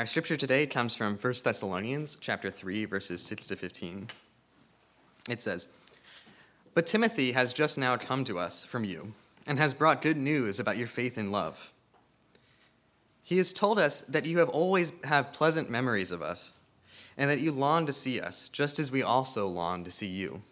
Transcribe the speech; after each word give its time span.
Our 0.00 0.06
scripture 0.06 0.38
today 0.38 0.66
comes 0.66 0.96
from 0.96 1.18
1 1.18 1.34
Thessalonians 1.44 2.16
chapter 2.16 2.50
3 2.50 2.86
verses 2.86 3.22
6 3.22 3.48
to 3.48 3.54
15. 3.54 4.08
It 5.28 5.42
says, 5.42 5.66
"But 6.72 6.86
Timothy 6.86 7.32
has 7.32 7.52
just 7.52 7.76
now 7.76 7.98
come 7.98 8.24
to 8.24 8.38
us 8.38 8.64
from 8.64 8.84
you 8.84 9.12
and 9.46 9.58
has 9.58 9.74
brought 9.74 10.00
good 10.00 10.16
news 10.16 10.58
about 10.58 10.78
your 10.78 10.88
faith 10.88 11.18
and 11.18 11.30
love. 11.30 11.70
He 13.22 13.36
has 13.36 13.52
told 13.52 13.78
us 13.78 14.00
that 14.00 14.24
you 14.24 14.38
have 14.38 14.48
always 14.48 15.04
have 15.04 15.34
pleasant 15.34 15.68
memories 15.68 16.10
of 16.10 16.22
us 16.22 16.54
and 17.18 17.28
that 17.28 17.40
you 17.40 17.52
long 17.52 17.84
to 17.84 17.92
see 17.92 18.18
us 18.18 18.48
just 18.48 18.78
as 18.78 18.90
we 18.90 19.02
also 19.02 19.46
long 19.48 19.84
to 19.84 19.90
see 19.90 20.08
you. 20.08 20.42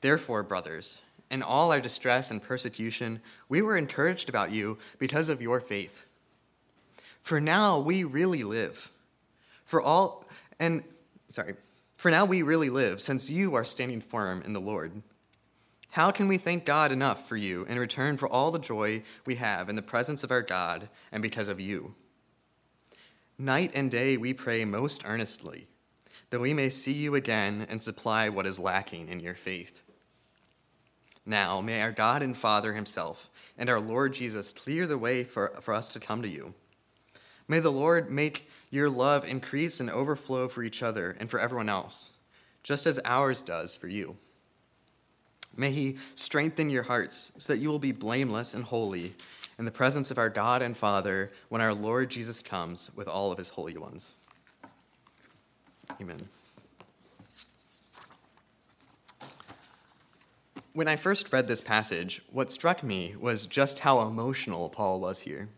Therefore, 0.00 0.42
brothers, 0.42 1.02
in 1.30 1.42
all 1.42 1.70
our 1.70 1.82
distress 1.82 2.30
and 2.30 2.42
persecution, 2.42 3.20
we 3.46 3.60
were 3.60 3.76
encouraged 3.76 4.30
about 4.30 4.52
you 4.52 4.78
because 4.98 5.28
of 5.28 5.42
your 5.42 5.60
faith. 5.60 6.06
For 7.28 7.42
now 7.42 7.78
we 7.78 8.04
really 8.04 8.42
live. 8.42 8.90
For 9.66 9.82
all 9.82 10.24
and 10.58 10.82
sorry, 11.28 11.56
for 11.94 12.10
now 12.10 12.24
we 12.24 12.40
really 12.40 12.70
live 12.70 13.02
since 13.02 13.28
you 13.28 13.54
are 13.54 13.64
standing 13.64 14.00
firm 14.00 14.40
in 14.46 14.54
the 14.54 14.62
Lord. 14.62 15.02
How 15.90 16.10
can 16.10 16.26
we 16.26 16.38
thank 16.38 16.64
God 16.64 16.90
enough 16.90 17.28
for 17.28 17.36
you 17.36 17.66
in 17.66 17.78
return 17.78 18.16
for 18.16 18.30
all 18.30 18.50
the 18.50 18.58
joy 18.58 19.02
we 19.26 19.34
have 19.34 19.68
in 19.68 19.76
the 19.76 19.82
presence 19.82 20.24
of 20.24 20.30
our 20.30 20.40
God 20.40 20.88
and 21.12 21.20
because 21.20 21.48
of 21.48 21.60
you? 21.60 21.94
Night 23.36 23.72
and 23.74 23.90
day 23.90 24.16
we 24.16 24.32
pray 24.32 24.64
most 24.64 25.02
earnestly 25.04 25.66
that 26.30 26.40
we 26.40 26.54
may 26.54 26.70
see 26.70 26.94
you 26.94 27.14
again 27.14 27.66
and 27.68 27.82
supply 27.82 28.30
what 28.30 28.46
is 28.46 28.58
lacking 28.58 29.06
in 29.06 29.20
your 29.20 29.34
faith. 29.34 29.82
Now, 31.26 31.60
may 31.60 31.82
our 31.82 31.92
God 31.92 32.22
and 32.22 32.34
Father 32.34 32.72
Himself 32.72 33.28
and 33.58 33.68
our 33.68 33.80
Lord 33.80 34.14
Jesus 34.14 34.54
clear 34.54 34.86
the 34.86 34.96
way 34.96 35.24
for, 35.24 35.48
for 35.60 35.74
us 35.74 35.92
to 35.92 36.00
come 36.00 36.22
to 36.22 36.28
you. 36.28 36.54
May 37.48 37.60
the 37.60 37.72
Lord 37.72 38.10
make 38.10 38.48
your 38.70 38.90
love 38.90 39.26
increase 39.26 39.80
and 39.80 39.88
overflow 39.88 40.48
for 40.48 40.62
each 40.62 40.82
other 40.82 41.16
and 41.18 41.30
for 41.30 41.40
everyone 41.40 41.70
else, 41.70 42.12
just 42.62 42.86
as 42.86 43.00
ours 43.06 43.40
does 43.40 43.74
for 43.74 43.88
you. 43.88 44.16
May 45.56 45.70
He 45.70 45.96
strengthen 46.14 46.68
your 46.68 46.84
hearts 46.84 47.32
so 47.38 47.52
that 47.52 47.60
you 47.60 47.70
will 47.70 47.78
be 47.78 47.92
blameless 47.92 48.54
and 48.54 48.64
holy 48.64 49.14
in 49.58 49.64
the 49.64 49.70
presence 49.70 50.10
of 50.10 50.18
our 50.18 50.28
God 50.28 50.62
and 50.62 50.76
Father 50.76 51.32
when 51.48 51.60
our 51.62 51.74
Lord 51.74 52.10
Jesus 52.10 52.42
comes 52.42 52.90
with 52.94 53.08
all 53.08 53.32
of 53.32 53.38
His 53.38 53.50
holy 53.50 53.76
ones. 53.76 54.18
Amen. 56.00 56.18
When 60.74 60.86
I 60.86 60.94
first 60.94 61.32
read 61.32 61.48
this 61.48 61.60
passage, 61.60 62.22
what 62.30 62.52
struck 62.52 62.84
me 62.84 63.16
was 63.18 63.46
just 63.46 63.80
how 63.80 64.00
emotional 64.00 64.68
Paul 64.68 65.00
was 65.00 65.22
here. 65.22 65.48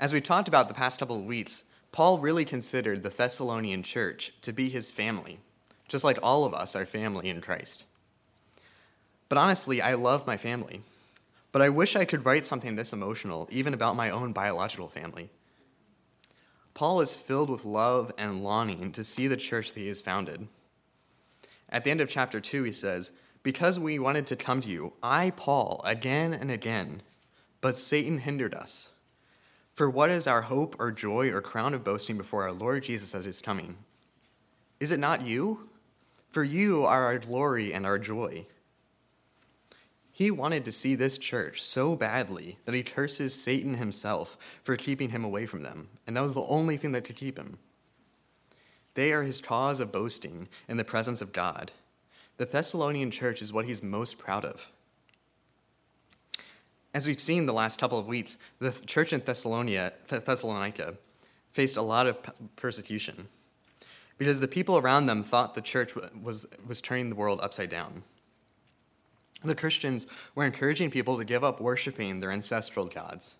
As 0.00 0.14
we've 0.14 0.22
talked 0.22 0.48
about 0.48 0.68
the 0.68 0.74
past 0.74 0.98
couple 0.98 1.16
of 1.16 1.26
weeks, 1.26 1.64
Paul 1.92 2.20
really 2.20 2.46
considered 2.46 3.02
the 3.02 3.10
Thessalonian 3.10 3.82
church 3.82 4.32
to 4.40 4.50
be 4.50 4.70
his 4.70 4.90
family, 4.90 5.40
just 5.88 6.04
like 6.04 6.18
all 6.22 6.46
of 6.46 6.54
us 6.54 6.74
are 6.74 6.86
family 6.86 7.28
in 7.28 7.42
Christ. 7.42 7.84
But 9.28 9.36
honestly, 9.36 9.82
I 9.82 9.92
love 9.92 10.26
my 10.26 10.38
family. 10.38 10.80
But 11.52 11.60
I 11.60 11.68
wish 11.68 11.96
I 11.96 12.06
could 12.06 12.24
write 12.24 12.46
something 12.46 12.76
this 12.76 12.94
emotional, 12.94 13.46
even 13.50 13.74
about 13.74 13.94
my 13.94 14.08
own 14.08 14.32
biological 14.32 14.88
family. 14.88 15.28
Paul 16.72 17.02
is 17.02 17.14
filled 17.14 17.50
with 17.50 17.66
love 17.66 18.10
and 18.16 18.42
longing 18.42 18.92
to 18.92 19.04
see 19.04 19.26
the 19.26 19.36
church 19.36 19.74
that 19.74 19.80
he 19.80 19.88
has 19.88 20.00
founded. 20.00 20.48
At 21.68 21.84
the 21.84 21.90
end 21.90 22.00
of 22.00 22.08
chapter 22.08 22.40
2, 22.40 22.62
he 22.62 22.72
says, 22.72 23.10
because 23.42 23.78
we 23.78 23.98
wanted 23.98 24.26
to 24.28 24.36
come 24.36 24.60
to 24.62 24.70
you, 24.70 24.94
I, 25.02 25.32
Paul, 25.36 25.82
again 25.84 26.32
and 26.32 26.50
again, 26.50 27.02
but 27.60 27.76
Satan 27.76 28.20
hindered 28.20 28.54
us. 28.54 28.94
For 29.80 29.88
what 29.88 30.10
is 30.10 30.26
our 30.26 30.42
hope 30.42 30.76
or 30.78 30.92
joy 30.92 31.30
or 31.30 31.40
crown 31.40 31.72
of 31.72 31.82
boasting 31.82 32.18
before 32.18 32.42
our 32.42 32.52
Lord 32.52 32.82
Jesus 32.82 33.14
at 33.14 33.24
his 33.24 33.40
coming? 33.40 33.78
Is 34.78 34.92
it 34.92 35.00
not 35.00 35.24
you? 35.24 35.70
For 36.28 36.44
you 36.44 36.84
are 36.84 37.04
our 37.04 37.18
glory 37.18 37.72
and 37.72 37.86
our 37.86 37.98
joy. 37.98 38.44
He 40.12 40.30
wanted 40.30 40.66
to 40.66 40.70
see 40.70 40.94
this 40.94 41.16
church 41.16 41.62
so 41.62 41.96
badly 41.96 42.58
that 42.66 42.74
he 42.74 42.82
curses 42.82 43.34
Satan 43.34 43.76
himself 43.76 44.36
for 44.62 44.76
keeping 44.76 45.12
him 45.12 45.24
away 45.24 45.46
from 45.46 45.62
them, 45.62 45.88
and 46.06 46.14
that 46.14 46.22
was 46.24 46.34
the 46.34 46.42
only 46.42 46.76
thing 46.76 46.92
that 46.92 47.04
could 47.04 47.16
keep 47.16 47.38
him. 47.38 47.56
They 48.96 49.14
are 49.14 49.22
his 49.22 49.40
cause 49.40 49.80
of 49.80 49.92
boasting 49.92 50.48
in 50.68 50.76
the 50.76 50.84
presence 50.84 51.22
of 51.22 51.32
God 51.32 51.72
the 52.36 52.44
Thessalonian 52.44 53.10
church 53.10 53.40
is 53.40 53.50
what 53.50 53.64
he's 53.64 53.82
most 53.82 54.18
proud 54.18 54.44
of. 54.44 54.72
As 56.92 57.06
we've 57.06 57.20
seen 57.20 57.46
the 57.46 57.52
last 57.52 57.80
couple 57.80 57.98
of 57.98 58.06
weeks, 58.06 58.38
the 58.58 58.72
church 58.86 59.12
in 59.12 59.20
Thessalonica, 59.20 59.92
Thessalonica 60.08 60.94
faced 61.52 61.76
a 61.76 61.82
lot 61.82 62.06
of 62.06 62.16
persecution 62.56 63.28
because 64.18 64.40
the 64.40 64.48
people 64.48 64.76
around 64.76 65.06
them 65.06 65.22
thought 65.22 65.54
the 65.54 65.60
church 65.60 65.94
was, 65.94 66.46
was 66.66 66.80
turning 66.80 67.08
the 67.08 67.16
world 67.16 67.40
upside 67.42 67.70
down. 67.70 68.02
The 69.42 69.54
Christians 69.54 70.06
were 70.34 70.44
encouraging 70.44 70.90
people 70.90 71.16
to 71.16 71.24
give 71.24 71.42
up 71.42 71.60
worshiping 71.60 72.18
their 72.18 72.30
ancestral 72.30 72.86
gods 72.86 73.38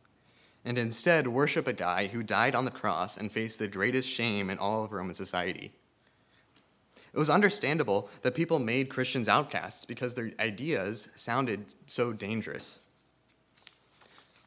and 0.65 0.78
instead 0.78 1.27
worship 1.27 1.66
a 1.66 1.72
guy 1.72 2.06
who 2.06 2.22
died 2.22 2.55
on 2.55 2.65
the 2.65 2.71
cross 2.71 3.16
and 3.16 3.33
faced 3.33 3.59
the 3.59 3.69
greatest 3.69 4.09
shame 4.09 4.49
in 4.49 4.59
all 4.59 4.84
of 4.84 4.93
Roman 4.93 5.15
society. 5.15 5.72
It 7.12 7.19
was 7.19 7.31
understandable 7.31 8.09
that 8.22 8.34
people 8.34 8.59
made 8.59 8.89
Christians 8.89 9.28
outcasts 9.28 9.84
because 9.84 10.15
their 10.15 10.31
ideas 10.39 11.10
sounded 11.16 11.75
so 11.87 12.12
dangerous. 12.12 12.81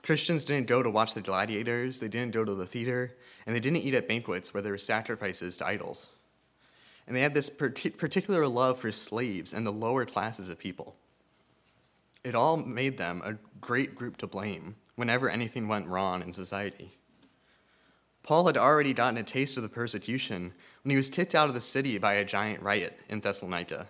Christians 0.03 0.43
didn't 0.43 0.67
go 0.67 0.83
to 0.83 0.89
watch 0.89 1.13
the 1.13 1.21
gladiators, 1.21 2.01
they 2.01 2.09
didn't 2.09 2.33
go 2.33 2.43
to 2.43 2.53
the 2.53 2.65
theater, 2.65 3.15
and 3.45 3.55
they 3.55 3.61
didn't 3.61 3.77
eat 3.77 3.93
at 3.93 4.07
banquets 4.07 4.53
where 4.53 4.61
there 4.61 4.73
were 4.73 4.77
sacrifices 4.77 5.57
to 5.57 5.65
idols. 5.65 6.13
And 7.07 7.15
they 7.15 7.21
had 7.21 7.33
this 7.33 7.49
particular 7.49 8.47
love 8.47 8.77
for 8.77 8.91
slaves 8.91 9.53
and 9.53 9.65
the 9.65 9.71
lower 9.71 10.05
classes 10.05 10.49
of 10.49 10.59
people. 10.59 10.95
It 12.23 12.35
all 12.35 12.57
made 12.57 12.97
them 12.97 13.21
a 13.23 13.37
great 13.59 13.95
group 13.95 14.17
to 14.17 14.27
blame 14.27 14.75
whenever 14.95 15.29
anything 15.29 15.67
went 15.67 15.87
wrong 15.87 16.21
in 16.21 16.31
society. 16.31 16.91
Paul 18.23 18.45
had 18.45 18.57
already 18.57 18.93
gotten 18.93 19.17
a 19.17 19.23
taste 19.23 19.57
of 19.57 19.63
the 19.63 19.69
persecution 19.69 20.53
when 20.83 20.91
he 20.91 20.95
was 20.95 21.09
kicked 21.09 21.35
out 21.35 21.49
of 21.49 21.53
the 21.53 21.61
city 21.61 21.97
by 21.97 22.13
a 22.13 22.25
giant 22.25 22.61
riot 22.61 22.97
in 23.09 23.19
Thessalonica 23.19 23.87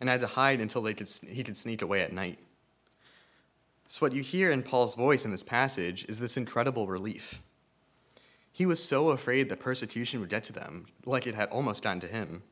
and 0.00 0.08
had 0.08 0.20
to 0.20 0.28
hide 0.28 0.60
until 0.60 0.82
could, 0.94 1.08
he 1.28 1.42
could 1.42 1.56
sneak 1.56 1.82
away 1.82 2.00
at 2.00 2.12
night. 2.12 2.38
So, 3.92 4.06
what 4.06 4.14
you 4.14 4.22
hear 4.22 4.50
in 4.50 4.62
Paul's 4.62 4.94
voice 4.94 5.26
in 5.26 5.32
this 5.32 5.42
passage 5.42 6.06
is 6.08 6.18
this 6.18 6.38
incredible 6.38 6.86
relief. 6.86 7.42
He 8.50 8.64
was 8.64 8.82
so 8.82 9.10
afraid 9.10 9.50
that 9.50 9.60
persecution 9.60 10.18
would 10.20 10.30
get 10.30 10.44
to 10.44 10.52
them, 10.54 10.86
like 11.04 11.26
it 11.26 11.34
had 11.34 11.50
almost 11.50 11.82
gotten 11.82 12.00
to 12.00 12.06
him, 12.06 12.42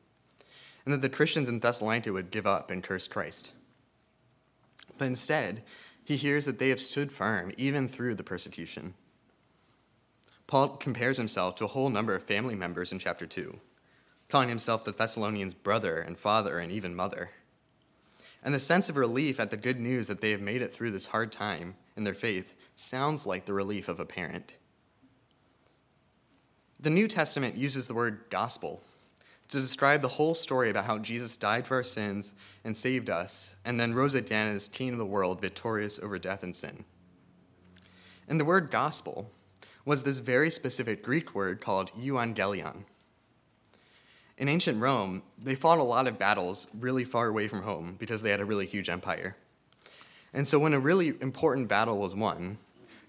and 0.85 0.93
that 0.93 1.01
the 1.01 1.09
Christians 1.09 1.49
in 1.49 1.59
Thessalonica 1.59 2.13
would 2.13 2.29
give 2.29 2.45
up 2.45 2.69
and 2.69 2.83
curse 2.83 3.07
Christ. 3.07 3.53
But 4.99 5.05
instead, 5.05 5.63
he 6.03 6.15
hears 6.15 6.45
that 6.45 6.59
they 6.59 6.69
have 6.69 6.79
stood 6.79 7.11
firm 7.11 7.51
even 7.57 7.87
through 7.87 8.13
the 8.13 8.23
persecution. 8.23 8.93
Paul 10.45 10.67
compares 10.77 11.17
himself 11.17 11.55
to 11.55 11.65
a 11.65 11.69
whole 11.69 11.89
number 11.89 12.13
of 12.13 12.21
family 12.21 12.53
members 12.53 12.91
in 12.91 12.99
chapter 12.99 13.25
2 13.25 13.59
calling 14.29 14.49
himself 14.49 14.85
the 14.85 14.91
Thessalonians' 14.91 15.55
brother 15.55 15.97
and 15.97 16.19
father 16.19 16.59
and 16.59 16.71
even 16.71 16.95
mother. 16.95 17.31
And 18.43 18.53
the 18.53 18.59
sense 18.59 18.89
of 18.89 18.97
relief 18.97 19.39
at 19.39 19.51
the 19.51 19.57
good 19.57 19.79
news 19.79 20.07
that 20.07 20.21
they 20.21 20.31
have 20.31 20.41
made 20.41 20.61
it 20.61 20.73
through 20.73 20.91
this 20.91 21.07
hard 21.07 21.31
time 21.31 21.75
in 21.95 22.03
their 22.03 22.13
faith 22.13 22.55
sounds 22.75 23.25
like 23.25 23.45
the 23.45 23.53
relief 23.53 23.87
of 23.87 23.99
a 23.99 24.05
parent. 24.05 24.57
The 26.79 26.89
New 26.89 27.07
Testament 27.07 27.55
uses 27.55 27.87
the 27.87 27.93
word 27.93 28.21
gospel 28.31 28.81
to 29.49 29.59
describe 29.59 30.01
the 30.01 30.07
whole 30.07 30.33
story 30.33 30.69
about 30.69 30.85
how 30.85 30.97
Jesus 30.97 31.37
died 31.37 31.67
for 31.67 31.75
our 31.75 31.83
sins 31.83 32.33
and 32.63 32.75
saved 32.75 33.09
us, 33.09 33.55
and 33.65 33.79
then 33.79 33.93
rose 33.93 34.15
again 34.15 34.55
as 34.55 34.67
King 34.67 34.93
of 34.93 34.97
the 34.97 35.05
world, 35.05 35.41
victorious 35.41 36.01
over 36.01 36.17
death 36.17 36.41
and 36.41 36.55
sin. 36.55 36.85
And 38.27 38.39
the 38.39 38.45
word 38.45 38.71
gospel 38.71 39.31
was 39.83 40.03
this 40.03 40.19
very 40.19 40.49
specific 40.49 41.03
Greek 41.03 41.35
word 41.35 41.59
called 41.59 41.91
euangelion, 41.91 42.85
in 44.41 44.49
ancient 44.49 44.81
Rome, 44.81 45.21
they 45.37 45.53
fought 45.53 45.77
a 45.77 45.83
lot 45.83 46.07
of 46.07 46.17
battles 46.17 46.67
really 46.79 47.03
far 47.03 47.27
away 47.27 47.47
from 47.47 47.61
home 47.61 47.95
because 47.99 48.23
they 48.23 48.31
had 48.31 48.39
a 48.39 48.45
really 48.45 48.65
huge 48.65 48.89
empire. 48.89 49.37
And 50.33 50.47
so 50.47 50.57
when 50.57 50.73
a 50.73 50.79
really 50.79 51.09
important 51.21 51.67
battle 51.67 51.99
was 51.99 52.15
won, 52.15 52.57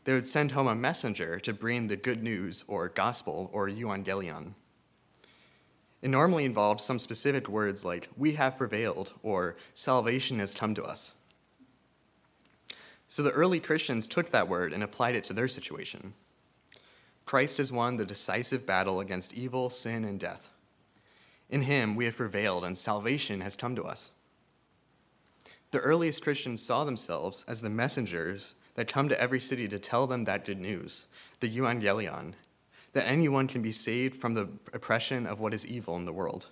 they 0.05 0.13
would 0.13 0.27
send 0.27 0.53
home 0.53 0.67
a 0.67 0.75
messenger 0.75 1.41
to 1.41 1.55
bring 1.55 1.87
the 1.87 1.97
good 1.97 2.23
news 2.23 2.65
or 2.69 2.91
gospel 2.91 3.49
or 3.51 3.67
euangelion. 3.67 4.53
It 6.03 6.11
normally 6.11 6.45
involved 6.45 6.83
some 6.83 6.99
specific 6.99 7.49
words 7.49 7.83
like, 7.83 8.11
we 8.15 8.33
have 8.33 8.59
prevailed 8.59 9.15
or 9.23 9.57
salvation 9.73 10.39
has 10.39 10.55
come 10.55 10.75
to 10.75 10.85
us. 10.85 11.15
So 13.09 13.23
the 13.23 13.31
early 13.31 13.59
Christians 13.59 14.07
took 14.07 14.29
that 14.33 14.49
word 14.49 14.75
and 14.75 14.83
applied 14.83 15.15
it 15.15 15.25
to 15.25 15.33
their 15.33 15.49
situation. 15.49 16.13
Christ 17.25 17.57
has 17.57 17.73
won 17.73 17.97
the 17.97 18.05
decisive 18.05 18.67
battle 18.67 19.01
against 19.01 19.35
evil, 19.35 19.71
sin, 19.71 20.05
and 20.05 20.21
death. 20.21 20.52
In 21.53 21.63
him 21.63 21.95
we 21.95 22.07
have 22.07 22.17
prevailed, 22.17 22.65
and 22.65 22.77
salvation 22.77 23.43
has 23.43 23.59
come 23.59 23.77
to 23.77 23.85
us. 23.85 24.13
The 25.71 25.81
earliest 25.81 26.25
Christians 26.25 26.63
saw 26.63 26.85
themselves 26.85 27.45
as 27.47 27.61
the 27.61 27.69
messengers 27.69 28.55
that 28.75 28.89
come 28.89 29.11
to 29.11 29.21
every 29.21 29.39
city 29.39 29.69
to 29.69 29.79
tell 29.79 30.07
them 30.07 30.25
that 30.25 30.47
good 30.47 30.59
news, 30.59 31.09
the 31.41 31.49
euangelion, 31.49 32.33
that 32.95 33.07
anyone 33.07 33.47
can 33.47 33.61
be 33.61 33.71
saved 33.71 34.15
from 34.15 34.33
the 34.33 34.49
oppression 34.73 35.27
of 35.27 35.41
what 35.41 35.53
is 35.53 35.67
evil 35.67 35.95
in 35.97 36.07
the 36.07 36.13
world. 36.13 36.47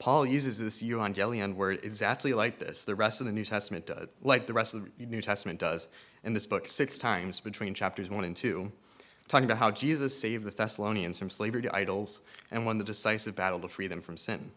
Paul 0.00 0.26
uses 0.26 0.58
this 0.58 0.82
euangelion 0.82 1.54
word 1.54 1.78
exactly 1.84 2.34
like 2.34 2.58
this, 2.58 2.84
the 2.84 2.96
rest 2.96 3.20
of 3.20 3.26
the 3.26 3.32
New 3.32 3.44
Testament 3.44 3.86
does, 3.86 4.08
like 4.20 4.46
the 4.46 4.52
rest 4.52 4.74
of 4.74 4.90
the 4.98 5.06
New 5.06 5.22
Testament 5.22 5.60
does 5.60 5.86
in 6.24 6.34
this 6.34 6.46
book 6.46 6.66
six 6.66 6.98
times 6.98 7.38
between 7.38 7.72
chapters 7.72 8.10
1 8.10 8.24
and 8.24 8.36
2, 8.36 8.72
talking 9.34 9.50
about 9.50 9.58
how 9.58 9.72
Jesus 9.72 10.16
saved 10.16 10.44
the 10.44 10.52
Thessalonians 10.52 11.18
from 11.18 11.28
slavery 11.28 11.62
to 11.62 11.74
idols 11.74 12.20
and 12.52 12.64
won 12.64 12.78
the 12.78 12.84
decisive 12.84 13.34
battle 13.34 13.58
to 13.58 13.68
free 13.68 13.88
them 13.88 14.00
from 14.00 14.16
sin. 14.16 14.52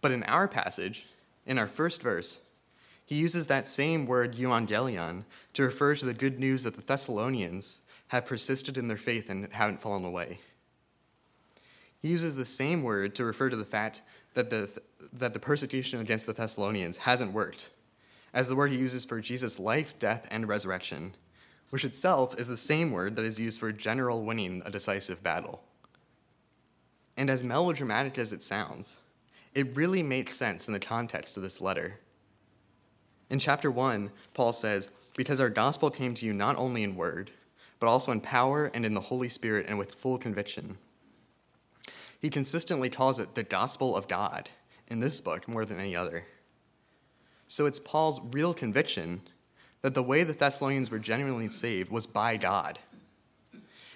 But 0.00 0.12
in 0.12 0.22
our 0.22 0.46
passage, 0.46 1.08
in 1.44 1.58
our 1.58 1.66
first 1.66 2.00
verse, 2.00 2.44
he 3.04 3.16
uses 3.16 3.48
that 3.48 3.66
same 3.66 4.06
word 4.06 4.34
euangelion 4.34 5.24
to 5.54 5.64
refer 5.64 5.96
to 5.96 6.06
the 6.06 6.14
good 6.14 6.38
news 6.38 6.62
that 6.62 6.76
the 6.76 6.82
Thessalonians 6.82 7.80
have 8.08 8.24
persisted 8.24 8.78
in 8.78 8.86
their 8.86 8.96
faith 8.96 9.28
and 9.28 9.52
haven't 9.52 9.80
fallen 9.80 10.04
away. 10.04 10.38
He 11.98 12.10
uses 12.10 12.36
the 12.36 12.44
same 12.44 12.84
word 12.84 13.16
to 13.16 13.24
refer 13.24 13.50
to 13.50 13.56
the 13.56 13.64
fact 13.64 14.00
that 14.34 14.50
the, 14.50 14.80
that 15.12 15.34
the 15.34 15.40
persecution 15.40 16.00
against 16.00 16.28
the 16.28 16.34
Thessalonians 16.34 16.98
hasn't 16.98 17.32
worked, 17.32 17.70
as 18.32 18.48
the 18.48 18.54
word 18.54 18.70
he 18.70 18.78
uses 18.78 19.04
for 19.04 19.20
Jesus' 19.20 19.58
life, 19.58 19.98
death, 19.98 20.28
and 20.30 20.46
resurrection, 20.46 21.14
which 21.70 21.84
itself 21.84 22.38
is 22.38 22.48
the 22.48 22.56
same 22.56 22.92
word 22.92 23.16
that 23.16 23.24
is 23.24 23.40
used 23.40 23.60
for 23.60 23.72
general 23.72 24.22
winning 24.22 24.62
a 24.64 24.70
decisive 24.70 25.22
battle. 25.22 25.62
And 27.16 27.30
as 27.30 27.44
melodramatic 27.44 28.18
as 28.18 28.32
it 28.32 28.42
sounds, 28.42 29.00
it 29.54 29.76
really 29.76 30.02
makes 30.02 30.34
sense 30.34 30.66
in 30.68 30.74
the 30.74 30.80
context 30.80 31.36
of 31.36 31.42
this 31.42 31.60
letter. 31.60 32.00
In 33.30 33.38
chapter 33.38 33.70
1, 33.70 34.10
Paul 34.34 34.52
says, 34.52 34.90
Because 35.16 35.40
our 35.40 35.50
gospel 35.50 35.90
came 35.90 36.14
to 36.14 36.26
you 36.26 36.32
not 36.32 36.56
only 36.56 36.82
in 36.82 36.96
word, 36.96 37.30
but 37.78 37.88
also 37.88 38.12
in 38.12 38.20
power 38.20 38.70
and 38.74 38.84
in 38.84 38.94
the 38.94 39.00
Holy 39.00 39.28
Spirit 39.28 39.66
and 39.68 39.78
with 39.78 39.94
full 39.94 40.18
conviction. 40.18 40.78
He 42.20 42.30
consistently 42.30 42.88
calls 42.88 43.18
it 43.18 43.34
the 43.34 43.42
gospel 43.42 43.96
of 43.96 44.08
God 44.08 44.50
in 44.88 45.00
this 45.00 45.20
book 45.20 45.46
more 45.46 45.64
than 45.64 45.78
any 45.78 45.94
other. 45.94 46.24
So 47.46 47.66
it's 47.66 47.78
Paul's 47.78 48.20
real 48.32 48.54
conviction 48.54 49.22
that 49.84 49.92
the 49.92 50.02
way 50.02 50.22
the 50.22 50.32
Thessalonians 50.32 50.90
were 50.90 50.98
genuinely 50.98 51.50
saved 51.50 51.92
was 51.92 52.06
by 52.06 52.38
God, 52.38 52.78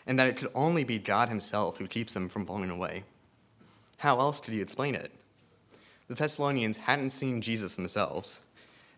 and 0.07 0.19
that 0.19 0.27
it 0.27 0.37
could 0.37 0.51
only 0.55 0.85
be 0.85 0.99
God 0.99 1.31
Himself 1.31 1.79
who 1.79 1.87
keeps 1.87 2.13
them 2.13 2.29
from 2.29 2.45
falling 2.45 2.69
away. 2.69 3.05
How 3.97 4.19
else 4.21 4.39
could 4.39 4.53
he 4.53 4.61
explain 4.61 4.95
it? 4.95 5.11
The 6.09 6.15
Thessalonians 6.15 6.77
hadn't 6.77 7.09
seen 7.09 7.41
Jesus 7.41 7.75
themselves. 7.75 8.45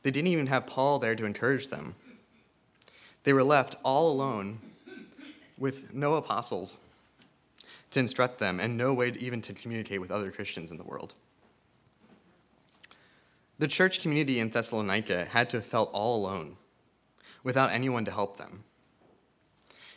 They 0.02 0.10
didn't 0.10 0.32
even 0.32 0.48
have 0.48 0.66
Paul 0.66 0.98
there 0.98 1.14
to 1.14 1.26
encourage 1.26 1.68
them. 1.68 1.94
They 3.22 3.32
were 3.34 3.44
left 3.44 3.76
all 3.84 4.10
alone 4.10 4.58
with 5.56 5.94
no 5.94 6.16
apostles 6.16 6.78
to 7.92 8.00
instruct 8.00 8.40
them 8.40 8.58
and 8.58 8.76
no 8.76 8.92
way 8.92 9.12
to 9.12 9.22
even 9.22 9.40
to 9.42 9.52
communicate 9.52 10.00
with 10.00 10.10
other 10.10 10.32
Christians 10.32 10.72
in 10.72 10.76
the 10.76 10.82
world. 10.82 11.14
The 13.60 13.68
church 13.68 14.02
community 14.02 14.40
in 14.40 14.50
Thessalonica 14.50 15.26
had 15.26 15.48
to 15.50 15.58
have 15.58 15.66
felt 15.66 15.90
all 15.92 16.16
alone, 16.16 16.56
without 17.42 17.72
anyone 17.72 18.04
to 18.04 18.10
help 18.10 18.36
them. 18.36 18.64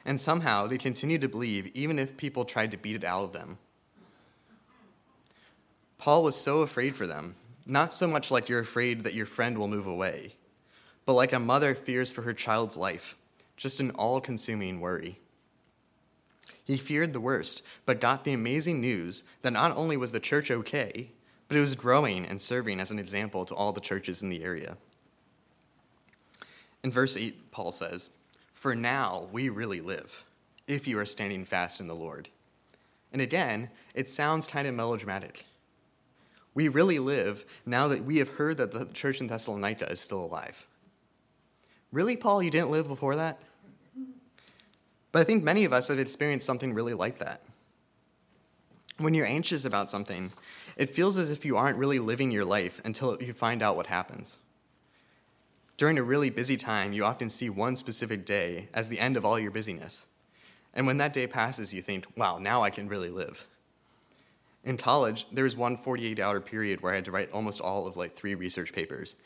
And 0.06 0.20
somehow 0.20 0.68
they 0.68 0.78
continued 0.78 1.22
to 1.22 1.30
believe, 1.30 1.68
even 1.74 1.98
if 1.98 2.18
people 2.18 2.46
tried 2.46 2.72
to 2.72 2.78
beat 2.78 2.96
it 2.96 3.04
out 3.04 3.24
of 3.24 3.34
them. 3.34 3.58
Paul 5.98 6.24
was 6.24 6.36
so 6.36 6.62
afraid 6.62 6.96
for 6.96 7.08
them, 7.08 7.36
not 7.66 7.94
so 7.94 8.08
much 8.08 8.30
like 8.30 8.50
you're 8.50 8.60
afraid 8.60 9.04
that 9.04 9.14
your 9.14 9.26
friend 9.26 9.58
will 9.58 9.70
move 9.70 9.88
away, 9.88 10.36
but 11.06 11.14
like 11.14 11.32
a 11.32 11.40
mother 11.40 11.74
fears 11.76 12.12
for 12.12 12.24
her 12.24 12.34
child's 12.34 12.76
life, 12.76 13.16
just 13.56 13.80
an 13.80 13.92
all 13.92 14.20
consuming 14.20 14.82
worry. 14.82 15.20
He 16.66 16.76
feared 16.78 17.14
the 17.14 17.20
worst, 17.20 17.62
but 17.86 18.02
got 18.02 18.24
the 18.24 18.34
amazing 18.34 18.82
news 18.82 19.24
that 19.42 19.54
not 19.54 19.76
only 19.76 19.98
was 19.98 20.12
the 20.12 20.20
church 20.20 20.50
okay, 20.50 21.12
but 21.48 21.58
it 21.58 21.62
was 21.62 21.76
growing 21.76 22.26
and 22.26 22.40
serving 22.40 22.80
as 22.80 22.92
an 22.92 23.00
example 23.00 23.46
to 23.46 23.56
all 23.56 23.72
the 23.72 23.82
churches 23.82 24.22
in 24.22 24.30
the 24.30 24.44
area. 24.44 24.78
In 26.84 26.92
verse 26.92 27.16
8, 27.16 27.52
Paul 27.52 27.72
says, 27.72 28.10
For 28.52 28.76
now 28.76 29.28
we 29.32 29.50
really 29.50 29.82
live, 29.82 30.26
if 30.68 30.88
you 30.88 31.00
are 31.00 31.06
standing 31.06 31.46
fast 31.46 31.80
in 31.80 31.88
the 31.88 31.96
Lord. 31.96 32.30
And 33.12 33.22
again, 33.22 33.70
it 33.94 34.10
sounds 34.10 34.48
kind 34.48 34.68
of 34.68 34.76
melodramatic. 34.76 35.46
We 36.54 36.68
really 36.68 37.00
live 37.00 37.46
now 37.66 37.88
that 37.88 38.04
we 38.04 38.18
have 38.18 38.30
heard 38.30 38.58
that 38.58 38.74
the 38.74 38.86
church 38.86 39.22
in 39.22 39.28
Thessalonica 39.28 39.90
is 39.90 40.00
still 40.00 40.24
alive. 40.24 40.68
Really, 41.92 42.18
Paul, 42.18 42.44
you 42.44 42.52
didn't 42.52 42.72
live 42.72 42.88
before 42.88 43.16
that? 43.16 43.40
But 45.12 45.20
I 45.20 45.24
think 45.24 45.44
many 45.44 45.64
of 45.64 45.74
us 45.74 45.90
have 45.90 46.00
experienced 46.00 46.46
something 46.46 46.74
really 46.74 46.96
like 46.96 47.20
that. 47.20 47.42
When 48.98 49.14
you're 49.14 49.28
anxious 49.28 49.64
about 49.64 49.90
something, 49.90 50.32
it 50.76 50.90
feels 50.90 51.18
as 51.18 51.30
if 51.30 51.46
you 51.46 51.56
aren't 51.56 51.78
really 51.78 52.00
living 52.00 52.32
your 52.32 52.46
life 52.46 52.82
until 52.84 53.22
you 53.22 53.32
find 53.32 53.62
out 53.62 53.76
what 53.76 53.88
happens. 53.88 54.40
During 55.84 55.98
a 55.98 56.02
really 56.04 56.30
busy 56.30 56.56
time, 56.56 56.94
you 56.94 57.04
often 57.04 57.28
see 57.28 57.50
one 57.50 57.76
specific 57.76 58.24
day 58.24 58.70
as 58.74 58.88
the 58.88 59.02
end 59.02 59.18
of 59.18 59.26
all 59.26 59.38
your 59.38 59.52
busyness. 59.52 60.06
And 60.74 60.88
when 60.88 60.98
that 61.00 61.12
day 61.12 61.28
passes, 61.28 61.74
you 61.74 61.82
think, 61.82 62.08
wow, 62.16 62.38
now 62.38 62.64
I 62.64 62.70
can 62.70 62.88
really 62.88 63.10
live. 63.10 63.46
In 64.64 64.78
college, 64.78 65.26
there 65.30 65.44
was 65.44 65.58
one 65.58 65.76
48 65.76 66.22
hour 66.22 66.40
period 66.40 66.80
where 66.80 66.94
I 66.94 66.96
had 66.96 67.04
to 67.04 67.12
write 67.12 67.34
almost 67.34 67.60
all 67.60 67.86
of 67.86 67.98
like 67.98 68.16
three 68.16 68.34
research 68.34 68.72
papers. 68.72 69.18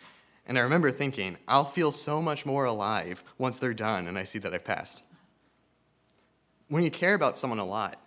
And 0.47 0.57
I 0.57 0.61
remember 0.61 0.89
thinking, 0.89 1.37
I'll 1.47 1.63
feel 1.63 1.91
so 1.91 2.23
much 2.23 2.43
more 2.43 2.65
alive 2.65 3.23
once 3.37 3.59
they're 3.59 3.75
done 3.75 4.07
and 4.07 4.17
I 4.17 4.23
see 4.23 4.39
that 4.39 4.51
I've 4.51 4.65
passed 4.65 5.03
when 6.69 6.83
you 6.83 6.91
care 6.91 7.13
about 7.13 7.37
someone 7.37 7.59
a 7.59 7.65
lot, 7.65 8.01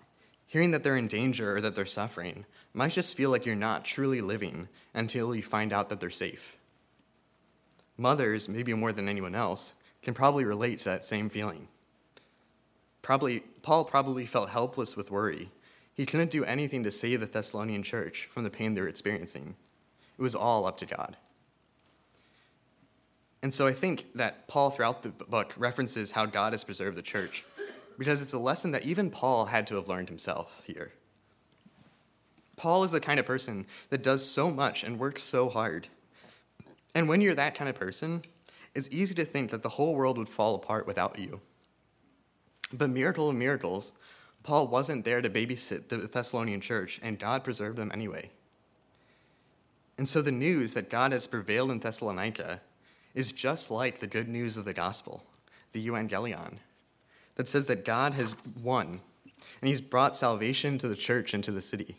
hearing 0.47 0.73
that 0.73 0.83
they're 0.83 0.97
in 0.97 1.07
danger 1.07 1.57
or 1.57 1.61
that 1.61 1.75
they're 1.75 1.87
suffering 1.87 2.45
might 2.75 2.93
just 2.93 3.17
feel 3.17 3.31
like 3.31 3.47
you're 3.47 3.55
not 3.55 3.85
truly 3.85 4.21
living 4.21 4.69
until 4.93 5.35
you 5.35 5.43
find 5.43 5.73
out 5.73 5.89
that 5.89 6.01
they're 6.01 6.11
safe. 6.11 6.57
Mothers, 8.01 8.49
maybe 8.49 8.73
more 8.73 8.93
than 8.93 9.09
anyone 9.09 9.35
else, 9.35 9.75
can 10.03 10.15
probably 10.15 10.45
relate 10.45 10.79
to 10.79 10.85
that 10.87 11.05
same 11.05 11.29
feeling. 11.29 11.69
Probably, 13.03 13.41
Paul 13.61 13.85
probably 13.85 14.25
felt 14.25 14.49
helpless 14.49 14.97
with 14.97 15.11
worry. 15.11 15.51
He 15.93 16.07
couldn't 16.07 16.31
do 16.31 16.43
anything 16.45 16.83
to 16.85 16.91
save 16.91 17.21
the 17.21 17.27
Thessalonian 17.27 17.83
church 17.83 18.31
from 18.33 18.45
the 18.45 18.51
pain 18.51 18.73
they 18.73 18.81
were 18.81 18.89
experiencing. 18.89 19.55
It 20.19 20.23
was 20.23 20.35
all 20.35 20.65
up 20.65 20.79
to 20.79 20.87
God. 20.87 21.19
And 23.43 23.53
so 23.53 23.67
I 23.67 23.73
think 23.73 24.07
that 24.15 24.49
Paul, 24.49 24.71
throughout 24.71 25.03
the 25.03 25.11
book, 25.11 25.53
references 25.59 26.13
how 26.13 26.25
God 26.25 26.55
has 26.55 26.65
preserved 26.65 26.97
the 26.97 27.03
church 27.03 27.45
because 27.99 28.23
it's 28.23 28.33
a 28.33 28.39
lesson 28.39 28.71
that 28.73 28.87
even 28.87 29.11
Paul 29.11 29.47
had 29.47 29.67
to 29.67 29.75
have 29.75 29.89
learned 29.89 30.09
himself 30.09 30.63
here. 30.65 30.93
Paul 32.57 32.83
is 32.83 32.93
the 32.93 33.01
kind 33.01 33.21
of 33.21 33.27
person 33.27 33.67
that 33.91 34.03
does 34.03 34.27
so 34.27 34.51
much 34.51 34.85
and 34.85 34.99
works 34.99 35.23
so 35.23 35.51
hard. 35.51 35.89
And 36.95 37.09
when 37.09 37.21
you're 37.21 37.35
that 37.35 37.55
kind 37.55 37.69
of 37.69 37.77
person, 37.77 38.23
it's 38.75 38.91
easy 38.93 39.15
to 39.17 39.25
think 39.25 39.51
that 39.51 39.63
the 39.63 39.71
whole 39.71 39.95
world 39.95 40.19
would 40.19 40.29
fall 40.29 40.55
apart 40.55 40.87
without 40.87 41.19
you. 41.19 41.41
But 42.73 42.91
miracle 42.91 43.29
of 43.29 43.37
miracles, 43.37 43.93
Paul 44.43 44.69
wasn't 44.69 45.05
there 45.05 45.21
to 45.21 45.29
babysit 45.29 45.89
the 45.89 45.99
Thessalonian 45.99 46.61
church, 46.61 47.01
and 47.03 47.19
God 47.19 47.45
preserved 47.45 47.77
them 47.77 47.91
anyway. 47.93 48.31
And 49.99 50.09
so 50.09 50.23
the 50.23 50.33
news 50.33 50.75
that 50.75 50.89
God 50.89 51.13
has 51.13 51.27
prevailed 51.27 51.71
in 51.71 51.81
Thessalonica 51.81 52.61
is 53.15 53.33
just 53.33 53.71
like 53.71 53.99
the 53.99 54.07
good 54.07 54.29
news 54.29 54.57
of 54.57 54.65
the 54.65 54.73
gospel, 54.73 55.25
the 55.73 55.87
Euangelion, 55.87 56.55
that 57.35 57.49
says 57.49 57.67
that 57.67 57.85
God 57.85 58.15
has 58.15 58.37
won 58.63 59.01
and 59.61 59.69
he's 59.69 59.81
brought 59.81 60.17
salvation 60.17 60.79
to 60.79 60.89
the 60.89 60.97
church 60.97 61.35
and 61.35 61.43
to 61.45 61.51
the 61.51 61.63
city. 61.63 61.97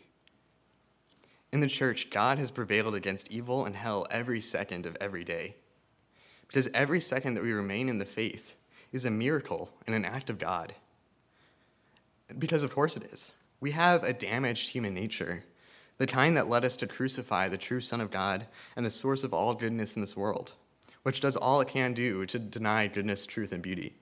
In 1.52 1.60
the 1.60 1.66
church, 1.66 2.08
God 2.08 2.38
has 2.38 2.50
prevailed 2.50 2.94
against 2.94 3.30
evil 3.30 3.66
and 3.66 3.76
hell 3.76 4.06
every 4.10 4.40
second 4.40 4.86
of 4.86 4.96
every 5.00 5.22
day. 5.22 5.56
Because 6.48 6.70
every 6.72 6.98
second 6.98 7.34
that 7.34 7.44
we 7.44 7.52
remain 7.52 7.90
in 7.90 7.98
the 7.98 8.06
faith 8.06 8.56
is 8.90 9.04
a 9.04 9.10
miracle 9.10 9.70
and 9.86 9.94
an 9.94 10.06
act 10.06 10.30
of 10.30 10.38
God. 10.38 10.74
Because, 12.38 12.62
of 12.62 12.74
course, 12.74 12.96
it 12.96 13.04
is. 13.04 13.34
We 13.60 13.72
have 13.72 14.02
a 14.02 14.14
damaged 14.14 14.70
human 14.70 14.94
nature, 14.94 15.44
the 15.98 16.06
kind 16.06 16.36
that 16.38 16.48
led 16.48 16.64
us 16.64 16.76
to 16.76 16.86
crucify 16.86 17.48
the 17.48 17.58
true 17.58 17.80
Son 17.80 18.00
of 18.00 18.10
God 18.10 18.46
and 18.74 18.84
the 18.84 18.90
source 18.90 19.22
of 19.22 19.34
all 19.34 19.54
goodness 19.54 19.94
in 19.94 20.00
this 20.02 20.16
world, 20.16 20.52
which 21.02 21.20
does 21.20 21.36
all 21.36 21.60
it 21.60 21.68
can 21.68 21.92
do 21.92 22.24
to 22.26 22.38
deny 22.38 22.86
goodness, 22.86 23.26
truth, 23.26 23.52
and 23.52 23.62
beauty. 23.62 23.94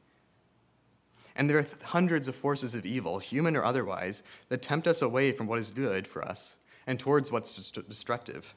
And 1.35 1.51
there 1.51 1.59
are 1.59 1.67
hundreds 1.87 2.29
of 2.29 2.37
forces 2.37 2.77
of 2.77 2.87
evil, 2.87 3.19
human 3.19 3.57
or 3.57 3.65
otherwise, 3.65 4.23
that 4.49 4.63
tempt 4.63 4.87
us 4.87 5.03
away 5.03 5.33
from 5.33 5.49
what 5.49 5.59
is 5.59 5.73
good 5.73 6.07
for 6.07 6.23
us 6.23 6.57
and 6.91 6.99
towards 6.99 7.31
what's 7.31 7.71
destructive. 7.71 8.55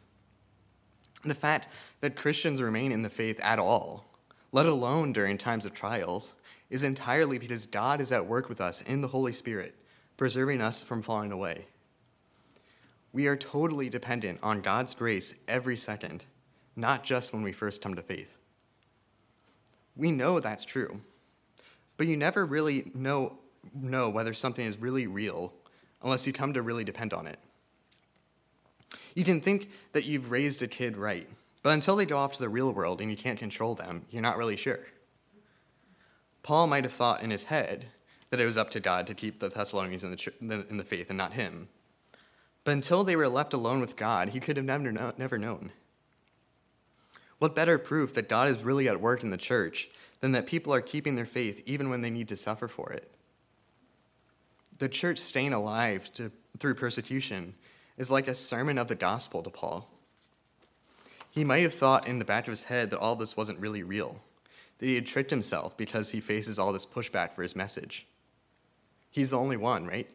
The 1.23 1.35
fact 1.35 1.67
that 2.01 2.15
Christians 2.15 2.61
remain 2.61 2.91
in 2.91 3.03
the 3.03 3.09
faith 3.09 3.39
at 3.43 3.59
all, 3.59 4.05
let 4.51 4.65
alone 4.65 5.13
during 5.13 5.37
times 5.37 5.65
of 5.65 5.73
trials, 5.73 6.35
is 6.69 6.83
entirely 6.83 7.37
because 7.37 7.65
God 7.67 8.01
is 8.01 8.11
at 8.11 8.25
work 8.25 8.49
with 8.49 8.59
us 8.59 8.81
in 8.81 9.01
the 9.01 9.09
Holy 9.09 9.31
Spirit, 9.31 9.75
preserving 10.17 10.61
us 10.61 10.81
from 10.81 11.01
falling 11.01 11.31
away. 11.31 11.67
We 13.11 13.27
are 13.27 13.37
totally 13.37 13.89
dependent 13.89 14.39
on 14.41 14.61
God's 14.61 14.95
grace 14.95 15.35
every 15.47 15.77
second, 15.77 16.25
not 16.75 17.03
just 17.03 17.31
when 17.31 17.43
we 17.43 17.51
first 17.51 17.81
come 17.81 17.93
to 17.93 18.01
faith. 18.01 18.35
We 19.95 20.11
know 20.11 20.39
that's 20.39 20.65
true 20.65 21.01
but 21.97 22.07
you 22.07 22.17
never 22.17 22.45
really 22.45 22.91
know 22.93 23.37
know 23.73 24.09
whether 24.09 24.33
something 24.33 24.65
is 24.65 24.77
really 24.77 25.07
real 25.07 25.53
unless 26.01 26.27
you 26.27 26.33
come 26.33 26.53
to 26.53 26.61
really 26.61 26.83
depend 26.83 27.13
on 27.13 27.27
it. 27.27 27.39
You 29.15 29.23
can 29.23 29.41
think 29.41 29.69
that 29.91 30.05
you've 30.05 30.31
raised 30.31 30.63
a 30.63 30.67
kid 30.67 30.97
right, 30.97 31.27
but 31.61 31.71
until 31.71 31.95
they 31.95 32.05
go 32.05 32.17
off 32.17 32.33
to 32.33 32.41
the 32.41 32.49
real 32.49 32.73
world 32.73 33.01
and 33.01 33.09
you 33.09 33.17
can't 33.17 33.39
control 33.39 33.75
them, 33.75 34.05
you're 34.09 34.21
not 34.21 34.37
really 34.37 34.57
sure. 34.57 34.79
Paul 36.41 36.67
might 36.67 36.83
have 36.83 36.93
thought 36.93 37.23
in 37.23 37.31
his 37.31 37.43
head 37.43 37.85
that 38.29 38.41
it 38.41 38.45
was 38.45 38.57
up 38.57 38.69
to 38.71 38.79
God 38.79 39.07
to 39.07 39.13
keep 39.13 39.39
the 39.39 39.49
Thessalonians 39.49 40.03
in 40.03 40.11
the, 40.11 40.65
in 40.69 40.77
the 40.77 40.83
faith 40.83 41.09
and 41.09 41.17
not 41.17 41.33
him. 41.33 41.69
But 42.63 42.71
until 42.71 43.03
they 43.03 43.15
were 43.15 43.29
left 43.29 43.53
alone 43.53 43.79
with 43.79 43.95
God, 43.95 44.29
he 44.29 44.39
could 44.39 44.57
have 44.57 44.65
never, 44.65 45.13
never 45.17 45.37
known. 45.37 45.71
What 47.39 47.55
better 47.55 47.77
proof 47.77 48.13
that 48.13 48.29
God 48.29 48.47
is 48.49 48.63
really 48.63 48.87
at 48.87 49.01
work 49.01 49.23
in 49.23 49.29
the 49.29 49.37
church 49.37 49.89
than 50.21 50.31
that 50.31 50.47
people 50.47 50.73
are 50.73 50.81
keeping 50.81 51.15
their 51.15 51.25
faith 51.25 51.61
even 51.65 51.89
when 51.89 52.01
they 52.01 52.09
need 52.09 52.29
to 52.29 52.35
suffer 52.35 52.67
for 52.67 52.91
it? 52.91 53.11
The 54.79 54.89
church 54.89 55.19
staying 55.19 55.53
alive 55.53 56.11
to, 56.13 56.31
through 56.57 56.75
persecution 56.75 57.53
is 57.97 58.11
like 58.11 58.27
a 58.27 58.35
sermon 58.35 58.77
of 58.77 58.87
the 58.87 58.95
gospel 58.95 59.43
to 59.43 59.49
Paul. 59.49 59.89
He 61.31 61.43
might 61.43 61.63
have 61.63 61.73
thought 61.73 62.07
in 62.07 62.19
the 62.19 62.25
back 62.25 62.47
of 62.47 62.51
his 62.51 62.63
head 62.63 62.91
that 62.91 62.99
all 62.99 63.15
this 63.15 63.35
wasn't 63.35 63.59
really 63.59 63.83
real, 63.83 64.21
that 64.77 64.85
he 64.85 64.95
had 64.95 65.05
tricked 65.05 65.31
himself 65.31 65.77
because 65.77 66.11
he 66.11 66.19
faces 66.19 66.59
all 66.59 66.73
this 66.73 66.85
pushback 66.85 67.33
for 67.33 67.41
his 67.41 67.55
message. 67.55 68.05
He's 69.09 69.29
the 69.29 69.39
only 69.39 69.57
one, 69.57 69.85
right? 69.85 70.07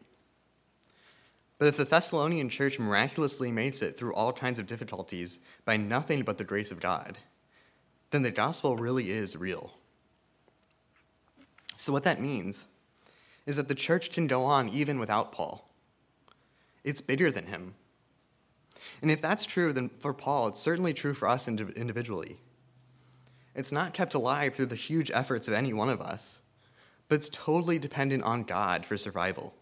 But 1.57 1.67
if 1.67 1.77
the 1.77 1.83
Thessalonian 1.83 2.49
church 2.49 2.79
miraculously 2.79 3.51
makes 3.51 3.81
it 3.81 3.97
through 3.97 4.13
all 4.13 4.31
kinds 4.31 4.59
of 4.59 4.67
difficulties 4.67 5.39
by 5.65 5.75
nothing 5.75 6.23
but 6.23 6.37
the 6.37 6.45
grace 6.45 6.71
of 6.71 6.79
God, 6.79 7.17
then 8.11 8.21
the 8.21 8.31
gospel 8.31 8.77
really 8.77 9.11
is 9.11 9.37
real. 9.37 9.73
So, 11.75 11.93
what 11.93 12.03
that 12.03 12.21
means 12.21 12.67
is 13.45 13.57
that 13.57 13.67
the 13.67 13.75
church 13.75 14.11
can 14.11 14.27
go 14.27 14.45
on 14.45 14.69
even 14.69 14.99
without 14.99 15.31
Paul. 15.31 15.68
It's 16.83 17.01
bigger 17.01 17.31
than 17.31 17.47
him. 17.47 17.75
And 19.01 19.11
if 19.11 19.21
that's 19.21 19.45
true, 19.45 19.73
then 19.73 19.89
for 19.89 20.13
Paul, 20.13 20.47
it's 20.47 20.59
certainly 20.59 20.93
true 20.93 21.13
for 21.13 21.27
us 21.27 21.47
individually. 21.47 22.37
It's 23.55 23.71
not 23.71 23.93
kept 23.93 24.13
alive 24.13 24.53
through 24.55 24.67
the 24.67 24.75
huge 24.75 25.11
efforts 25.13 25.47
of 25.47 25.53
any 25.53 25.73
one 25.73 25.89
of 25.89 26.01
us, 26.01 26.41
but 27.07 27.15
it's 27.15 27.29
totally 27.29 27.79
dependent 27.79 28.23
on 28.23 28.43
God 28.43 28.85
for 28.85 28.97
survival. 28.97 29.53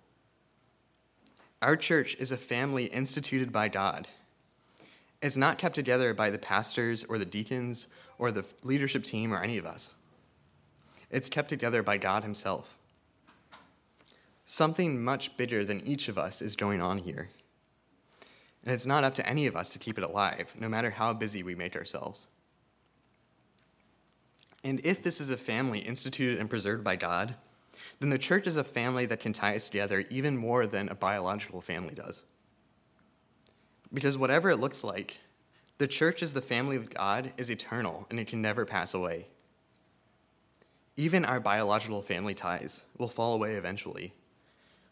Our 1.62 1.76
church 1.76 2.16
is 2.20 2.32
a 2.32 2.38
family 2.38 2.86
instituted 2.86 3.52
by 3.52 3.70
God. 3.70 4.08
It's 5.22 5.38
not 5.38 5.58
kept 5.58 5.74
together 5.74 6.14
by 6.14 6.30
the 6.30 6.38
pastors 6.38 7.04
or 7.04 7.18
the 7.18 7.26
deacons 7.26 7.88
or 8.20 8.32
the 8.32 8.46
leadership 8.64 9.04
team 9.04 9.34
or 9.34 9.42
any 9.42 9.58
of 9.58 9.66
us. 9.66 9.96
It's 11.10 11.30
kept 11.30 11.50
together 11.50 11.82
by 11.82 11.98
God 11.98 12.24
Himself. 12.24 12.77
Something 14.50 15.04
much 15.04 15.36
bigger 15.36 15.66
than 15.66 15.86
each 15.86 16.08
of 16.08 16.18
us 16.18 16.42
is 16.42 16.56
going 16.56 16.82
on 16.82 17.00
here. 17.00 17.30
And 18.64 18.74
it's 18.74 18.86
not 18.86 19.04
up 19.04 19.14
to 19.16 19.30
any 19.30 19.46
of 19.46 19.58
us 19.58 19.70
to 19.72 19.80
keep 19.80 19.98
it 19.98 20.06
alive, 20.06 20.56
no 20.58 20.70
matter 20.70 20.90
how 20.90 21.14
busy 21.14 21.44
we 21.44 21.54
make 21.54 21.76
ourselves. 21.76 22.30
And 24.64 24.80
if 24.86 25.04
this 25.04 25.20
is 25.20 25.30
a 25.30 25.38
family 25.38 25.80
instituted 25.80 26.40
and 26.40 26.50
preserved 26.50 26.82
by 26.82 26.96
God, 26.96 27.36
then 28.00 28.10
the 28.10 28.18
church 28.18 28.48
is 28.48 28.56
a 28.56 28.64
family 28.64 29.06
that 29.08 29.20
can 29.20 29.34
tie 29.34 29.54
us 29.54 29.70
together 29.70 30.06
even 30.10 30.38
more 30.38 30.66
than 30.66 30.88
a 30.88 30.96
biological 30.96 31.60
family 31.60 31.94
does. 31.94 32.24
Because 33.94 34.18
whatever 34.18 34.50
it 34.50 34.60
looks 34.60 34.82
like, 34.82 35.20
the 35.78 35.88
church 35.88 36.24
as 36.24 36.34
the 36.34 36.42
family 36.42 36.78
of 36.78 36.90
God 36.90 37.34
is 37.36 37.52
eternal 37.52 38.08
and 38.10 38.18
it 38.18 38.28
can 38.28 38.42
never 38.42 38.64
pass 38.64 38.94
away. 38.94 39.28
Even 40.96 41.26
our 41.26 41.42
biological 41.42 42.02
family 42.02 42.34
ties 42.34 42.86
will 42.98 43.10
fall 43.10 43.34
away 43.34 43.56
eventually. 43.56 44.14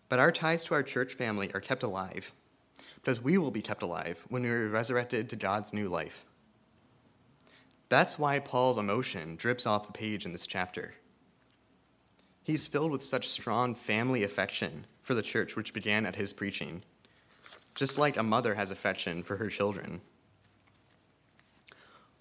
But 0.10 0.20
our 0.20 0.32
ties 0.32 0.64
to 0.66 0.74
our 0.74 0.84
church 0.84 1.14
family 1.14 1.52
are 1.54 1.60
kept 1.60 1.84
alive 1.84 2.32
because 2.96 3.22
we 3.22 3.38
will 3.38 3.52
be 3.52 3.62
kept 3.62 3.84
alive 3.84 4.26
when 4.30 4.44
we 4.44 4.50
are 4.50 4.68
resurrected 4.68 5.30
to 5.30 5.36
God's 5.36 5.74
new 5.74 5.90
life. 5.90 6.26
That's 7.90 8.18
why 8.18 8.40
Paul's 8.40 8.78
emotion 8.78 9.36
drips 9.36 9.68
off 9.68 9.88
the 9.88 9.94
page 9.94 10.26
in 10.26 10.32
this 10.32 10.48
chapter. 10.48 10.96
He's 12.44 12.68
filled 12.68 12.92
with 12.92 13.04
such 13.04 13.28
strong 13.28 13.76
family 13.76 14.24
affection 14.24 14.86
for 15.02 15.14
the 15.14 15.22
church, 15.22 15.56
which 15.56 15.74
began 15.74 16.06
at 16.06 16.16
his 16.16 16.34
preaching, 16.34 16.84
just 17.76 17.98
like 17.98 18.18
a 18.18 18.24
mother 18.24 18.56
has 18.56 18.72
affection 18.72 19.24
for 19.24 19.38
her 19.38 19.50
children. 19.50 20.02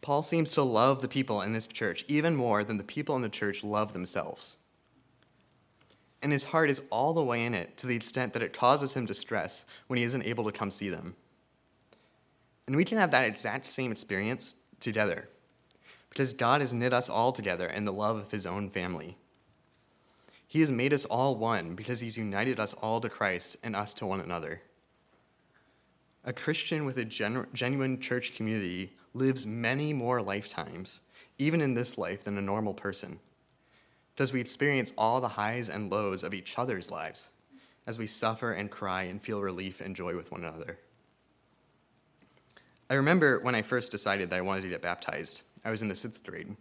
Paul 0.03 0.23
seems 0.23 0.51
to 0.53 0.63
love 0.63 1.01
the 1.01 1.09
people 1.09 1.41
in 1.41 1.55
this 1.55 1.67
church 1.67 2.05
even 2.09 2.37
more 2.37 2.63
than 2.63 2.77
the 2.77 2.85
people 2.85 3.17
in 3.17 3.23
the 3.23 3.29
church 3.31 3.65
love 3.65 3.95
themselves 3.95 4.59
and 6.25 6.33
his 6.33 6.45
heart 6.45 6.71
is 6.71 6.89
all 6.91 7.13
the 7.13 7.23
way 7.23 7.45
in 7.45 7.53
it 7.53 7.77
to 7.77 7.87
the 7.87 7.95
extent 7.95 8.33
that 8.33 8.43
it 8.43 8.57
causes 8.57 8.95
him 8.95 9.05
distress 9.05 9.67
when 9.89 9.99
he 9.99 10.05
isn't 10.05 10.25
able 10.25 10.43
to 10.45 10.59
come 10.59 10.71
see 10.71 10.89
them. 10.89 11.15
And 12.67 12.77
we 12.77 12.85
can 12.87 12.97
have 12.97 13.11
that 13.11 13.27
exact 13.27 13.67
same 13.67 13.93
experience 13.93 14.57
together 14.81 15.29
because 16.09 16.33
God 16.33 16.63
has 16.63 16.73
knit 16.73 16.95
us 16.95 17.11
all 17.11 17.31
together 17.31 17.67
in 17.67 17.85
the 17.85 17.93
love 17.93 18.17
of 18.17 18.31
his 18.31 18.47
own 18.47 18.71
family. 18.71 19.19
He 20.49 20.61
has 20.61 20.73
made 20.73 20.95
us 20.95 21.05
all 21.05 21.37
one 21.37 21.75
because 21.75 22.01
he's 22.01 22.17
united 22.17 22.59
us 22.59 22.73
all 22.73 23.03
to 23.03 23.11
Christ 23.11 23.59
and 23.63 23.77
us 23.77 23.93
to 23.95 24.07
one 24.07 24.21
another. 24.21 24.63
A 26.25 26.33
Christian 26.33 26.87
with 26.87 26.97
a 26.97 27.05
genu- 27.05 27.45
genuine 27.53 28.01
church 28.01 28.35
community 28.35 28.95
lives 29.13 29.45
many 29.45 29.93
more 29.93 30.23
lifetimes, 30.23 31.03
even 31.37 31.61
in 31.61 31.75
this 31.75 31.99
life, 31.99 32.25
than 32.25 32.39
a 32.39 32.43
normal 32.43 32.73
person 32.73 33.19
because 34.15 34.33
we 34.33 34.41
experience 34.41 34.93
all 34.97 35.21
the 35.21 35.29
highs 35.29 35.69
and 35.69 35.91
lows 35.91 36.23
of 36.23 36.33
each 36.33 36.59
other's 36.59 36.91
lives 36.91 37.31
as 37.87 37.99
we 37.99 38.07
suffer 38.07 38.53
and 38.53 38.71
cry 38.71 39.03
and 39.03 39.21
feel 39.21 39.43
relief 39.43 39.81
and 39.81 39.97
joy 39.97 40.17
with 40.17 40.31
one 40.31 40.45
another. 40.45 40.79
I 42.89 42.95
remember 42.95 43.41
when 43.41 43.55
I 43.55 43.63
first 43.63 43.91
decided 43.91 44.31
that 44.31 44.39
I 44.39 44.43
wanted 44.43 44.63
to 44.63 44.69
get 44.69 44.83
baptized, 44.83 45.43
I 45.65 45.71
was 45.71 45.83
in 45.83 45.89
the 45.89 45.95
sixth 45.95 46.25
grade. 46.25 46.57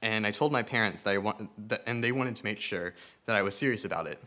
And 0.00 0.26
I 0.26 0.30
told 0.30 0.50
my 0.50 0.62
parents 0.62 1.02
that 1.02 1.14
I 1.14 1.18
want, 1.18 1.68
that, 1.68 1.82
and 1.86 2.02
they 2.02 2.10
wanted 2.10 2.36
to 2.36 2.44
make 2.44 2.58
sure 2.58 2.94
that 3.26 3.36
I 3.36 3.42
was 3.42 3.56
serious 3.56 3.84
about 3.84 4.06
it. 4.06 4.20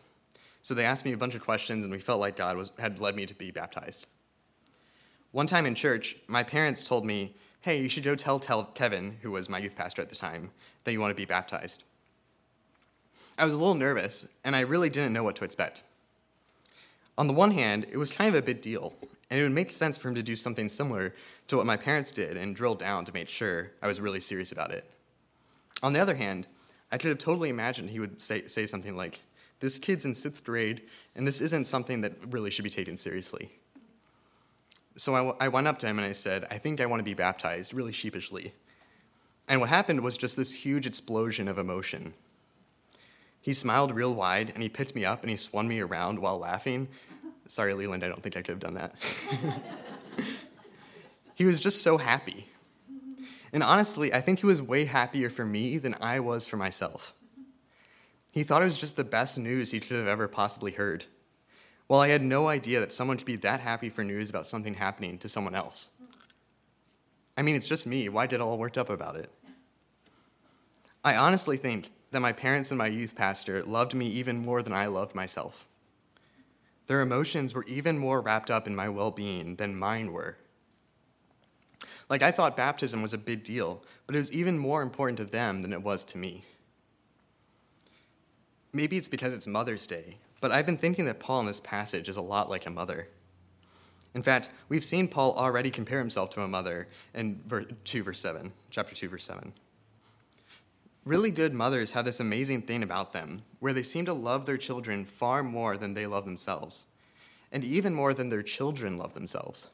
So 0.62 0.74
they 0.74 0.86
asked 0.86 1.04
me 1.04 1.12
a 1.12 1.18
bunch 1.18 1.36
of 1.36 1.42
questions, 1.42 1.84
and 1.84 1.92
we 1.92 2.00
felt 2.00 2.20
like 2.20 2.38
God 2.38 2.56
was, 2.58 2.72
had 2.80 3.00
led 3.00 3.16
me 3.16 3.26
to 3.26 3.34
be 3.34 3.52
baptized. 3.52 4.08
One 5.32 5.48
time 5.48 5.66
in 5.66 5.76
church, 5.76 6.16
my 6.28 6.44
parents 6.44 6.82
told 6.82 7.06
me, 7.06 7.36
Hey, 7.60 7.82
you 7.82 7.90
should 7.90 8.04
go 8.04 8.16
tell, 8.16 8.40
tell 8.40 8.64
Kevin, 8.64 9.18
who 9.22 9.32
was 9.32 9.50
my 9.50 9.58
youth 9.58 9.76
pastor 9.76 10.02
at 10.02 10.10
the 10.10 10.16
time, 10.16 10.52
that 10.84 10.92
you 10.92 11.02
want 11.02 11.12
to 11.12 11.16
be 11.16 11.26
baptized. 11.26 11.84
I 13.38 13.46
was 13.46 13.54
a 13.54 13.58
little 13.58 13.76
nervous, 13.76 14.34
and 14.44 14.56
I 14.56 14.62
really 14.62 14.90
didn't 14.90 15.14
know 15.14 15.24
what 15.24 15.36
to 15.38 15.44
expect. 15.44 15.84
On 17.18 17.28
the 17.28 17.34
one 17.34 17.52
hand, 17.52 17.86
it 17.92 17.98
was 17.98 18.12
kind 18.12 18.30
of 18.30 18.36
a 18.36 18.46
big 18.46 18.62
deal, 18.62 18.94
and 19.30 19.40
it 19.40 19.44
would 19.44 19.52
make 19.52 19.72
sense 19.72 19.98
for 19.98 20.10
him 20.10 20.16
to 20.16 20.24
do 20.24 20.36
something 20.36 20.70
similar 20.70 21.14
to 21.48 21.58
what 21.58 21.66
my 21.66 21.78
parents 21.78 22.12
did 22.12 22.38
and 22.38 22.56
drill 22.56 22.76
down 22.76 23.06
to 23.06 23.14
make 23.14 23.30
sure 23.30 23.72
I 23.82 23.88
was 23.88 24.00
really 24.00 24.20
serious 24.20 24.52
about 24.52 24.72
it. 24.72 24.90
On 25.84 25.94
the 25.94 26.00
other 26.00 26.16
hand, 26.16 26.48
I 26.92 26.98
could 26.98 27.10
have 27.10 27.18
totally 27.18 27.50
imagined 27.50 27.90
he 27.90 28.00
would 28.00 28.22
say, 28.22 28.42
say 28.42 28.66
something 28.66 28.96
like, 28.96 29.22
This 29.60 29.80
kid's 29.80 30.06
in 30.06 30.16
sixth 30.16 30.44
grade, 30.44 30.82
and 31.16 31.28
this 31.28 31.42
isn't 31.42 31.68
something 31.68 32.02
that 32.02 32.14
really 32.30 32.50
should 32.50 32.64
be 32.64 32.70
taken 32.70 32.96
seriously. 32.96 33.52
So 34.96 35.14
I, 35.14 35.20
w- 35.20 35.38
I 35.42 35.50
went 35.50 35.68
up 35.68 35.78
to 35.80 35.88
him 35.88 36.00
and 36.00 36.08
I 36.08 36.14
said, 36.14 36.46
I 36.50 36.58
think 36.58 36.80
I 36.80 36.86
want 36.86 37.02
to 37.02 37.04
be 37.04 37.14
baptized, 37.14 37.74
really 37.74 37.92
sheepishly. 37.92 38.54
And 39.48 39.60
what 39.60 39.70
happened 39.70 40.02
was 40.02 40.18
just 40.18 40.38
this 40.38 40.54
huge 40.54 40.88
explosion 40.88 41.48
of 41.48 41.58
emotion. 41.58 42.14
He 43.46 43.54
smiled 43.54 43.94
real 43.94 44.16
wide 44.16 44.52
and 44.56 44.64
he 44.64 44.70
picked 44.70 44.96
me 44.96 45.06
up 45.06 45.22
and 45.22 45.30
he 45.30 45.36
swung 45.36 45.68
me 45.68 45.80
around 45.80 46.18
while 46.18 46.40
laughing. 46.40 46.88
Sorry, 47.46 47.76
Leland, 47.76 48.04
I 48.04 48.08
don't 48.08 48.24
think 48.24 48.36
I 48.36 48.42
could 48.42 48.54
have 48.54 48.60
done 48.60 48.74
that. 48.74 48.96
he 51.36 51.46
was 51.46 51.60
just 51.60 51.84
so 51.84 52.00
happy. 52.00 52.48
And 53.54 53.62
honestly, 53.62 54.12
I 54.12 54.20
think 54.20 54.40
he 54.40 54.48
was 54.48 54.64
way 54.64 54.86
happier 54.86 55.30
for 55.30 55.46
me 55.46 55.78
than 55.78 55.94
I 56.02 56.20
was 56.22 56.48
for 56.48 56.58
myself. 56.58 57.14
He 58.32 58.42
thought 58.42 58.64
it 58.64 58.66
was 58.66 58.80
just 58.80 58.98
the 58.98 59.04
best 59.04 59.38
news 59.38 59.70
he 59.70 59.80
could 59.80 59.96
have 59.96 60.08
ever 60.08 60.28
possibly 60.28 60.72
heard. 60.72 61.06
While 61.86 62.02
I 62.02 62.08
had 62.08 62.24
no 62.24 62.48
idea 62.48 62.80
that 62.80 62.94
someone 62.94 63.18
could 63.18 63.28
be 63.28 63.36
that 63.36 63.60
happy 63.60 63.92
for 63.92 64.04
news 64.04 64.28
about 64.28 64.48
something 64.48 64.74
happening 64.74 65.20
to 65.20 65.30
someone 65.30 65.54
else. 65.54 65.92
I 67.38 67.44
mean, 67.44 67.54
it's 67.54 67.68
just 67.68 67.86
me. 67.86 68.10
Why 68.10 68.26
get 68.26 68.42
all 68.42 68.58
worked 68.58 68.80
up 68.80 68.90
about 68.90 69.18
it? 69.18 69.30
I 71.04 71.16
honestly 71.16 71.58
think 71.58 71.92
that 72.16 72.22
my 72.22 72.32
parents 72.32 72.72
and 72.72 72.78
my 72.78 72.88
youth 72.88 73.14
pastor 73.14 73.62
loved 73.62 73.94
me 73.94 74.08
even 74.08 74.38
more 74.38 74.64
than 74.64 74.72
I 74.72 74.86
loved 74.86 75.14
myself. 75.14 75.68
Their 76.88 77.02
emotions 77.02 77.54
were 77.54 77.66
even 77.66 77.98
more 77.98 78.22
wrapped 78.22 78.50
up 78.50 78.68
in 78.68 78.76
my 78.76 78.88
well 78.88 79.12
being 79.12 79.58
than 79.58 79.78
mine 79.78 80.14
were. 80.14 80.38
Like, 82.08 82.22
I 82.22 82.32
thought 82.32 82.56
baptism 82.56 83.02
was 83.02 83.14
a 83.14 83.18
big 83.18 83.44
deal, 83.44 83.84
but 84.08 84.16
it 84.16 84.20
was 84.20 84.32
even 84.32 84.58
more 84.58 84.82
important 84.82 85.18
to 85.18 85.26
them 85.26 85.62
than 85.62 85.74
it 85.74 85.84
was 85.84 86.06
to 86.06 86.18
me. 86.18 86.46
Maybe 88.72 88.96
it's 88.96 89.10
because 89.10 89.34
it's 89.34 89.46
Mother's 89.46 89.86
Day, 89.86 90.16
but 90.40 90.54
I've 90.54 90.66
been 90.66 90.78
thinking 90.78 91.04
that 91.06 91.20
Paul 91.20 91.42
in 91.42 91.48
this 91.48 91.60
passage 91.60 92.08
is 92.08 92.16
a 92.16 92.22
lot 92.22 92.50
like 92.50 92.66
a 92.66 92.70
mother. 92.70 93.10
In 94.14 94.22
fact, 94.22 94.50
we've 94.70 94.86
seen 94.86 95.10
Paul 95.10 95.34
already 95.34 95.70
compare 95.70 96.00
himself 96.00 96.30
to 96.32 96.42
a 96.44 96.48
mother 96.48 96.88
in 97.14 97.42
2 97.84 98.04
verse 98.04 98.22
7, 98.22 98.54
chapter 98.70 98.96
2 98.96 99.10
verse 99.10 99.26
7. 99.26 99.52
Really 101.06 101.30
good 101.30 101.54
mothers 101.54 101.92
have 101.92 102.06
this 102.06 102.20
amazing 102.20 102.64
thing 102.64 102.82
about 102.82 103.14
them 103.14 103.44
where 103.60 103.74
they 103.74 103.84
seem 103.84 104.06
to 104.06 104.14
love 104.14 104.48
their 104.48 104.58
children 104.58 105.06
far 105.06 105.44
more 105.44 105.78
than 105.78 105.94
they 105.94 106.08
love 106.08 106.26
themselves, 106.26 106.88
and 107.52 107.64
even 107.64 107.94
more 107.94 108.12
than 108.12 108.30
their 108.30 108.42
children 108.42 108.98
love 108.98 109.14
themselves. 109.14 109.70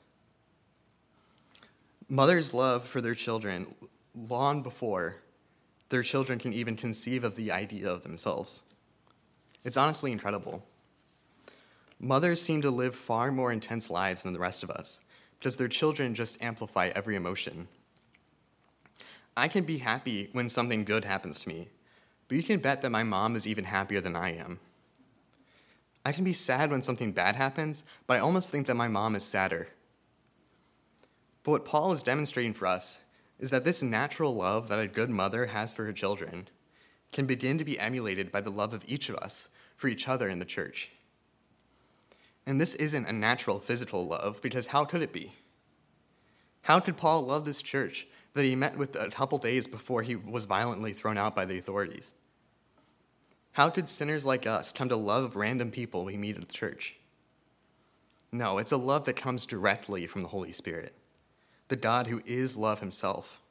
Mothers 2.10 2.54
love 2.54 2.84
for 2.84 3.00
their 3.00 3.16
children 3.16 3.66
long 4.14 4.62
before 4.62 5.22
their 5.88 6.04
children 6.04 6.38
can 6.38 6.52
even 6.52 6.76
conceive 6.76 7.24
of 7.24 7.38
the 7.38 7.50
idea 7.50 7.90
of 7.90 8.04
themselves. 8.04 8.64
It's 9.64 9.78
honestly 9.78 10.12
incredible. 10.12 10.66
Mothers 11.98 12.42
seem 12.42 12.62
to 12.62 12.70
live 12.70 12.94
far 12.94 13.32
more 13.32 13.54
intense 13.54 13.90
lives 13.90 14.24
than 14.24 14.34
the 14.34 14.40
rest 14.40 14.64
of 14.64 14.70
us 14.70 15.00
because 15.40 15.56
their 15.56 15.70
children 15.70 16.14
just 16.14 16.42
amplify 16.44 16.92
every 16.94 17.16
emotion. 17.16 17.70
I 19.36 19.48
can 19.48 19.64
be 19.64 19.78
happy 19.78 20.30
when 20.34 20.50
something 20.50 20.84
good 20.84 21.06
happens 21.06 21.42
to 21.42 21.50
me, 21.50 21.70
but 22.28 22.38
you 22.38 22.44
can 22.44 22.60
bet 22.60 22.82
that 22.82 22.90
my 22.90 23.04
mom 23.04 23.36
is 23.36 23.48
even 23.48 23.66
happier 23.66 24.02
than 24.02 24.16
I 24.16 24.34
am. 24.34 24.60
I 26.06 26.12
can 26.12 26.24
be 26.24 26.34
sad 26.34 26.72
when 26.72 26.82
something 26.82 27.12
bad 27.12 27.36
happens, 27.36 27.84
but 28.08 28.18
I 28.18 28.22
almost 28.22 28.52
think 28.52 28.68
that 28.68 28.76
my 28.76 28.88
mom 28.88 29.16
is 29.16 29.24
sadder. 29.24 29.70
But 31.44 31.52
what 31.52 31.66
Paul 31.66 31.92
is 31.92 32.04
demonstrating 32.04 32.54
for 32.54 32.68
us 32.68 33.04
is 33.40 33.50
that 33.52 33.64
this 33.64 33.82
natural 33.82 34.36
love 34.36 34.68
that 34.68 34.80
a 34.80 34.88
good 34.88 35.10
mother 35.10 35.48
has 35.48 35.72
for 35.72 35.86
her 35.86 35.94
children 35.94 36.48
can 37.12 37.26
begin 37.26 37.58
to 37.58 37.66
be 37.66 37.80
emulated 37.80 38.32
by 38.32 38.42
the 38.42 38.52
love 38.52 38.74
of 38.74 38.84
each 38.88 39.10
of 39.10 39.16
us 39.16 39.50
for 39.76 39.88
each 39.88 40.08
other 40.08 40.30
in 40.30 40.40
the 40.40 40.46
church. 40.46 40.92
And 42.46 42.60
this 42.60 42.76
isn't 42.76 43.08
a 43.08 43.14
natural 43.14 43.60
physical 43.60 44.06
love, 44.06 44.42
because 44.42 44.68
how 44.68 44.86
could 44.86 45.02
it 45.02 45.14
be? 45.14 45.34
How 46.64 46.80
could 46.80 46.98
Paul 46.98 47.24
love 47.24 47.46
this 47.46 47.62
church 47.62 48.08
that 48.34 48.46
he 48.46 48.56
met 48.56 48.78
with 48.78 48.96
a 48.96 49.10
couple 49.10 49.38
days 49.38 49.68
before 49.68 50.02
he 50.02 50.16
was 50.16 50.46
violently 50.46 50.94
thrown 50.94 51.18
out 51.18 51.36
by 51.36 51.46
the 51.46 51.58
authorities? 51.58 52.14
How 53.54 53.70
could 53.70 53.90
sinners 53.90 54.26
like 54.26 54.48
us 54.48 54.72
come 54.72 54.90
to 54.90 54.96
love 54.96 55.36
random 55.36 55.72
people 55.72 56.06
we 56.06 56.16
meet 56.16 56.38
at 56.38 56.48
the 56.48 56.54
church? 56.54 56.96
No, 58.32 58.58
it's 58.58 58.72
a 58.72 58.78
love 58.78 59.06
that 59.06 59.18
comes 59.18 59.46
directly 59.46 60.08
from 60.08 60.22
the 60.22 60.30
Holy 60.30 60.54
Spirit, 60.54 60.94
the 61.68 61.76
God 61.76 62.08
who 62.08 62.22
is 62.26 62.56
love 62.56 62.80
himself, 62.80 63.42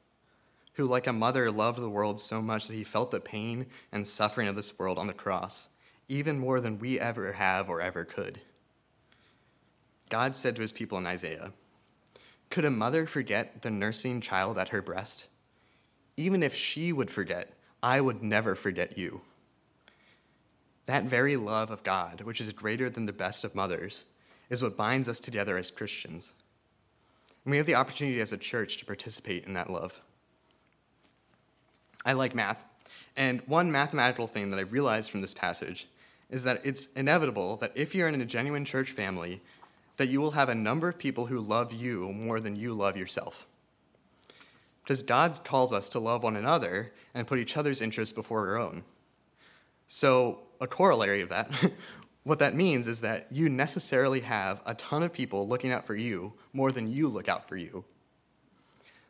who, 0.73 0.85
like 0.85 1.05
a 1.05 1.13
mother, 1.13 1.51
loved 1.51 1.79
the 1.79 1.89
world 1.89 2.19
so 2.19 2.41
much 2.41 2.67
that 2.67 2.73
he 2.73 2.83
felt 2.83 3.11
the 3.11 3.19
pain 3.19 3.67
and 3.91 4.07
suffering 4.07 4.47
of 4.47 4.55
this 4.55 4.79
world 4.79 4.97
on 4.97 5.05
the 5.05 5.13
cross, 5.13 5.69
even 6.07 6.39
more 6.39 6.59
than 6.59 6.79
we 6.79 6.99
ever 6.99 7.33
have 7.33 7.69
or 7.69 7.79
ever 7.79 8.03
could. 8.03 8.41
God 10.09 10.35
said 10.35 10.55
to 10.55 10.61
his 10.61 10.71
people 10.71 10.97
in 10.97 11.05
Isaiah, 11.05 11.53
Could 12.51 12.65
a 12.65 12.69
mother 12.69 13.07
forget 13.07 13.61
the 13.61 13.71
nursing 13.71 14.19
child 14.19 14.57
at 14.57 14.69
her 14.69 14.81
breast? 14.81 15.27
Even 16.17 16.43
if 16.43 16.53
she 16.53 16.91
would 16.91 17.09
forget, 17.09 17.53
I 17.81 18.01
would 18.01 18.21
never 18.21 18.55
forget 18.55 18.97
you. 18.97 19.21
That 20.85 21.05
very 21.05 21.37
love 21.37 21.71
of 21.71 21.85
God, 21.85 22.21
which 22.21 22.41
is 22.41 22.51
greater 22.51 22.89
than 22.89 23.05
the 23.05 23.13
best 23.13 23.45
of 23.45 23.55
mothers, 23.55 24.03
is 24.49 24.61
what 24.61 24.75
binds 24.75 25.07
us 25.07 25.21
together 25.21 25.57
as 25.57 25.71
Christians. 25.71 26.33
And 27.45 27.51
we 27.51 27.57
have 27.57 27.65
the 27.65 27.75
opportunity 27.75 28.19
as 28.19 28.33
a 28.33 28.37
church 28.37 28.77
to 28.77 28.85
participate 28.85 29.45
in 29.45 29.53
that 29.53 29.69
love. 29.69 30.01
I 32.05 32.11
like 32.13 32.35
math, 32.35 32.65
and 33.15 33.41
one 33.47 33.71
mathematical 33.71 34.27
thing 34.27 34.51
that 34.51 34.59
I've 34.59 34.73
realized 34.73 35.09
from 35.09 35.21
this 35.21 35.33
passage 35.33 35.87
is 36.29 36.43
that 36.43 36.59
it's 36.65 36.91
inevitable 36.93 37.55
that 37.57 37.71
if 37.75 37.95
you're 37.95 38.09
in 38.09 38.19
a 38.19 38.25
genuine 38.25 38.65
church 38.65 38.91
family, 38.91 39.41
that 40.01 40.09
you 40.09 40.19
will 40.19 40.31
have 40.31 40.49
a 40.49 40.55
number 40.55 40.89
of 40.89 40.97
people 40.97 41.27
who 41.27 41.39
love 41.39 41.71
you 41.71 42.11
more 42.11 42.39
than 42.39 42.55
you 42.55 42.73
love 42.73 42.97
yourself. 42.97 43.45
Because 44.81 45.03
God 45.03 45.37
calls 45.43 45.71
us 45.71 45.89
to 45.89 45.99
love 45.99 46.23
one 46.23 46.35
another 46.35 46.91
and 47.13 47.27
put 47.27 47.37
each 47.37 47.55
other's 47.55 47.83
interests 47.83 48.11
before 48.11 48.47
our 48.47 48.57
own. 48.57 48.83
So, 49.85 50.39
a 50.59 50.65
corollary 50.65 51.21
of 51.21 51.29
that, 51.29 51.51
what 52.23 52.39
that 52.39 52.55
means 52.55 52.87
is 52.87 53.01
that 53.01 53.27
you 53.31 53.47
necessarily 53.47 54.21
have 54.21 54.63
a 54.65 54.73
ton 54.73 55.03
of 55.03 55.13
people 55.13 55.47
looking 55.47 55.71
out 55.71 55.85
for 55.85 55.93
you 55.93 56.33
more 56.51 56.71
than 56.71 56.91
you 56.91 57.07
look 57.07 57.29
out 57.29 57.47
for 57.47 57.55
you. 57.55 57.85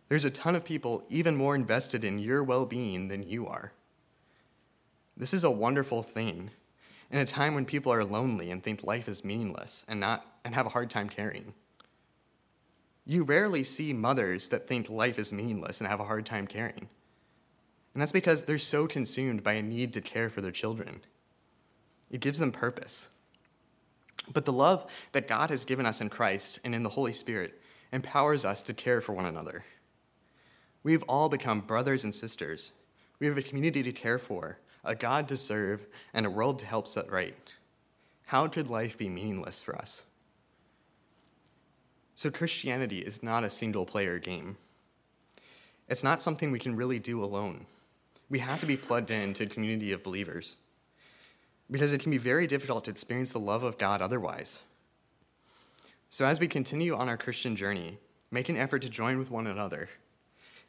There's 0.09 0.25
a 0.25 0.29
ton 0.29 0.57
of 0.57 0.65
people 0.65 1.05
even 1.07 1.37
more 1.37 1.55
invested 1.55 2.03
in 2.03 2.19
your 2.19 2.43
well 2.43 2.65
being 2.65 3.07
than 3.07 3.23
you 3.23 3.47
are. 3.47 3.71
This 5.15 5.33
is 5.33 5.45
a 5.45 5.51
wonderful 5.51 6.03
thing 6.03 6.51
in 7.11 7.19
a 7.19 7.25
time 7.25 7.53
when 7.53 7.65
people 7.65 7.91
are 7.91 8.05
lonely 8.05 8.49
and 8.49 8.63
think 8.63 8.83
life 8.83 9.07
is 9.07 9.25
meaningless 9.25 9.85
and, 9.87 9.99
not, 9.99 10.25
and 10.45 10.55
have 10.55 10.65
a 10.65 10.69
hard 10.69 10.89
time 10.89 11.09
caring. 11.09 11.53
You 13.05 13.23
rarely 13.23 13.63
see 13.63 13.91
mothers 13.91 14.49
that 14.49 14.67
think 14.67 14.89
life 14.89 15.19
is 15.19 15.33
meaningless 15.33 15.81
and 15.81 15.89
have 15.89 15.99
a 15.99 16.05
hard 16.05 16.25
time 16.25 16.47
caring. 16.47 16.87
And 17.93 18.01
that's 18.01 18.13
because 18.13 18.45
they're 18.45 18.57
so 18.57 18.87
consumed 18.87 19.43
by 19.43 19.53
a 19.53 19.61
need 19.61 19.91
to 19.93 20.01
care 20.01 20.29
for 20.29 20.39
their 20.39 20.51
children. 20.51 21.01
It 22.09 22.21
gives 22.21 22.39
them 22.39 22.53
purpose. 22.53 23.09
But 24.31 24.45
the 24.45 24.53
love 24.53 24.89
that 25.11 25.27
God 25.27 25.49
has 25.49 25.65
given 25.65 25.85
us 25.85 25.99
in 25.99 26.09
Christ 26.09 26.59
and 26.63 26.73
in 26.73 26.83
the 26.83 26.89
Holy 26.89 27.11
Spirit 27.11 27.59
empowers 27.91 28.45
us 28.45 28.61
to 28.63 28.73
care 28.73 29.01
for 29.01 29.11
one 29.11 29.25
another. 29.25 29.65
We've 30.83 31.03
all 31.03 31.27
become 31.27 31.59
brothers 31.59 32.03
and 32.05 32.15
sisters. 32.15 32.71
We 33.19 33.27
have 33.27 33.37
a 33.37 33.41
community 33.41 33.83
to 33.83 33.91
care 33.91 34.17
for, 34.17 34.59
a 34.83 34.95
God 34.95 35.27
to 35.27 35.37
serve, 35.37 35.85
and 36.13 36.25
a 36.25 36.29
world 36.29 36.59
to 36.59 36.65
help 36.65 36.87
set 36.87 37.11
right. 37.11 37.35
How 38.27 38.47
could 38.47 38.69
life 38.69 38.97
be 38.97 39.09
meaningless 39.09 39.61
for 39.61 39.75
us? 39.75 40.03
So, 42.15 42.29
Christianity 42.29 42.99
is 42.99 43.23
not 43.23 43.43
a 43.43 43.49
single 43.49 43.85
player 43.85 44.19
game. 44.19 44.57
It's 45.87 46.03
not 46.03 46.21
something 46.21 46.51
we 46.51 46.59
can 46.59 46.75
really 46.75 46.99
do 46.99 47.23
alone. 47.23 47.65
We 48.29 48.39
have 48.39 48.59
to 48.61 48.65
be 48.65 48.77
plugged 48.77 49.11
into 49.11 49.43
a 49.43 49.47
community 49.47 49.91
of 49.91 50.03
believers 50.03 50.57
because 51.69 51.93
it 51.93 52.01
can 52.01 52.11
be 52.11 52.17
very 52.17 52.47
difficult 52.47 52.85
to 52.85 52.91
experience 52.91 53.31
the 53.31 53.39
love 53.39 53.63
of 53.63 53.77
God 53.77 54.01
otherwise. 54.01 54.63
So, 56.09 56.25
as 56.25 56.39
we 56.39 56.47
continue 56.47 56.95
on 56.95 57.09
our 57.09 57.17
Christian 57.17 57.55
journey, 57.55 57.97
make 58.29 58.49
an 58.49 58.57
effort 58.57 58.81
to 58.83 58.89
join 58.89 59.17
with 59.17 59.31
one 59.31 59.47
another 59.47 59.89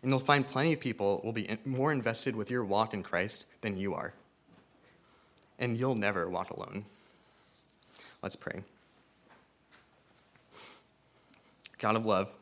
and 0.03 0.11
you'll 0.11 0.21
find 0.21 0.47
plenty 0.47 0.73
of 0.73 0.81
people 0.81 1.21
will 1.25 1.33
be 1.33 1.49
more 1.65 1.93
invested 1.93 2.35
with 2.35 2.51
your 2.51 2.65
walk 2.65 2.93
in 2.93 3.03
Christ 3.03 3.47
than 3.61 3.77
you 3.77 3.95
are. 3.95 4.13
And 5.59 5.77
you'll 5.77 5.95
never 5.95 6.29
walk 6.29 6.51
alone. 6.51 6.85
Let's 8.23 8.37
pray. 8.37 8.63
God 11.79 11.97
of 11.97 12.07
love, 12.07 12.33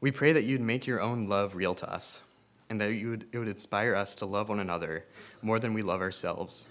we 0.00 0.10
pray 0.10 0.32
that 0.32 0.44
you'd 0.44 0.60
make 0.60 0.86
your 0.86 1.00
own 1.00 1.28
love 1.28 1.54
real 1.56 1.74
to 1.74 1.90
us, 1.90 2.22
and 2.68 2.80
that 2.80 2.92
you 2.92 3.10
would, 3.10 3.26
it 3.32 3.38
would 3.38 3.48
inspire 3.48 3.94
us 3.94 4.14
to 4.16 4.26
love 4.26 4.48
one 4.48 4.60
another 4.60 5.04
more 5.42 5.58
than 5.58 5.74
we 5.74 5.82
love 5.82 6.00
ourselves, 6.00 6.68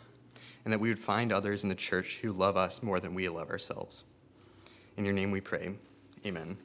and 0.63 0.74
that 0.74 0.80
we 0.80 0.89
would 0.89 1.00
find 1.00 1.32
others 1.32 1.63
in 1.63 1.70
the 1.70 1.76
church 1.76 2.20
who 2.22 2.32
love 2.32 2.58
us 2.58 2.82
more 2.82 3.00
than 3.00 3.13
we 3.13 3.30
love 3.30 3.50
ourselves. 3.50 4.06
In 4.98 5.06
your 5.06 5.13
name 5.13 5.32
we 5.32 5.41
pray. 5.41 5.76
Amen. 6.26 6.58